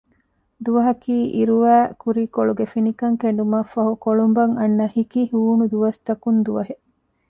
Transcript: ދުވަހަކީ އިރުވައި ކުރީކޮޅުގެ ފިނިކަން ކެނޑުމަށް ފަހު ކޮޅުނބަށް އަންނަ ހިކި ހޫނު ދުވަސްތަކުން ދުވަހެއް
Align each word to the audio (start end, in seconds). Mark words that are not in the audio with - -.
ދުވަހަކީ 0.63 1.15
އިރުވައި 1.35 1.85
ކުރީކޮޅުގެ 2.01 2.65
ފިނިކަން 2.71 3.17
ކެނޑުމަށް 3.21 3.71
ފަހު 3.73 3.93
ކޮޅުނބަށް 4.03 4.53
އަންނަ 4.59 4.85
ހިކި 4.95 5.21
ހޫނު 5.31 5.65
ދުވަސްތަކުން 5.71 6.39
ދުވަހެއް 6.45 6.83